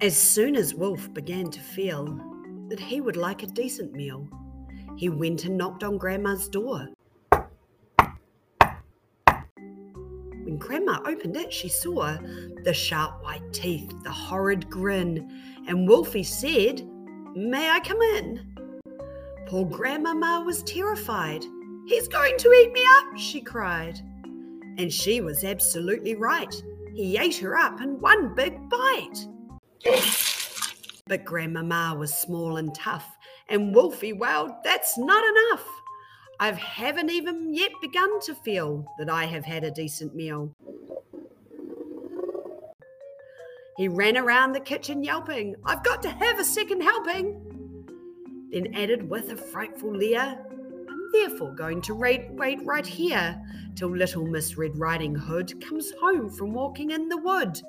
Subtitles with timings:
[0.00, 2.20] As soon as Wolf began to feel
[2.68, 4.28] that he would like a decent meal,
[4.96, 6.86] he went and knocked on Grandma's door.
[10.44, 12.16] When Grandma opened it, she saw
[12.62, 16.86] the sharp white teeth, the horrid grin, and Wolfie said,
[17.34, 18.56] May I come in?
[19.48, 21.44] Poor Grandmama was terrified.
[21.86, 23.98] He's going to eat me up, she cried.
[24.78, 26.54] And she was absolutely right.
[26.94, 29.26] He ate her up in one big bite.
[31.06, 33.16] But Grandmama was small and tough,
[33.48, 35.66] and Wolfie wailed, That's not enough.
[36.40, 40.54] I haven't even yet begun to feel that I have had a decent meal.
[43.76, 47.40] He ran around the kitchen yelping, I've got to have a second helping.
[48.50, 50.36] Then added with a frightful leer,
[50.88, 53.40] I'm therefore going to wait, wait right here
[53.76, 57.60] till little Miss Red Riding Hood comes home from walking in the wood.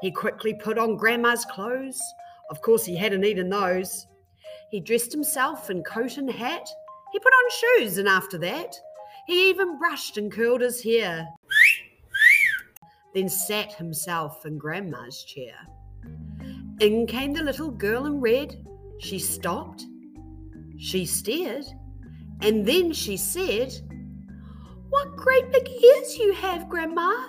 [0.00, 2.00] He quickly put on Grandma's clothes.
[2.50, 4.06] Of course, he hadn't eaten those.
[4.70, 6.68] He dressed himself in coat and hat.
[7.12, 8.74] He put on shoes, and after that,
[9.26, 11.26] he even brushed and curled his hair.
[13.14, 15.54] then sat himself in Grandma's chair.
[16.80, 18.56] In came the little girl in red.
[18.98, 19.84] She stopped.
[20.78, 21.64] She stared.
[22.42, 23.72] And then she said,
[24.90, 27.28] What great big ears you have, Grandma!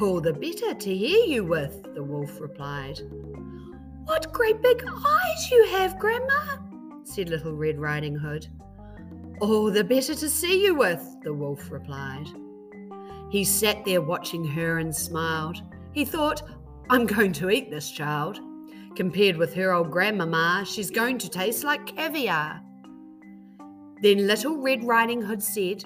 [0.00, 3.00] All the better to hear you with, the wolf replied.
[4.04, 6.58] What great big eyes you have, Grandma,
[7.02, 8.46] said Little Red Riding Hood.
[9.40, 12.28] All the better to see you with, the wolf replied.
[13.30, 15.60] He sat there watching her and smiled.
[15.92, 16.42] He thought,
[16.90, 18.38] I'm going to eat this child.
[18.94, 22.60] Compared with her old grandmama, she's going to taste like caviar.
[24.02, 25.82] Then Little Red Riding Hood said,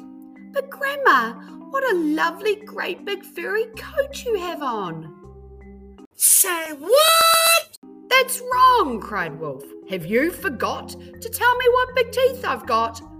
[0.52, 6.06] But Grandma, what a lovely, great big furry coat you have on.
[6.14, 7.78] Say what?
[8.10, 9.64] That's wrong, cried Wolf.
[9.88, 13.00] Have you forgot to tell me what big teeth I've got?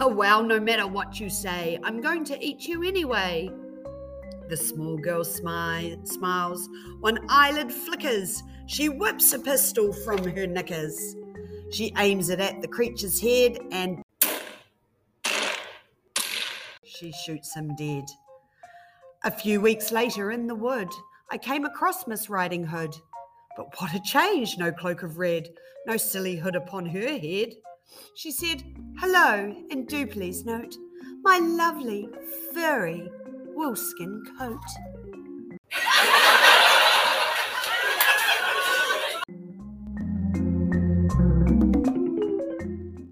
[0.00, 3.48] Oh, well, no matter what you say, I'm going to eat you anyway.
[4.48, 8.42] The small girl smi- smiles, one eyelid flickers.
[8.66, 11.14] She whips a pistol from her knickers.
[11.70, 14.02] She aims it at the creature's head and
[16.86, 18.04] she shoots him dead.
[19.24, 20.88] A few weeks later in the wood,
[21.30, 22.94] I came across Miss Riding Hood.
[23.56, 24.56] But what a change!
[24.58, 25.48] No cloak of red,
[25.86, 27.54] no silly hood upon her head.
[28.14, 28.62] She said,
[28.98, 30.74] Hello, and do please note
[31.22, 32.08] my lovely,
[32.54, 33.08] furry,
[33.56, 34.60] woolskin coat.